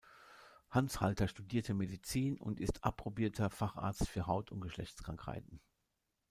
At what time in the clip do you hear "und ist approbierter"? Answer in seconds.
2.39-3.51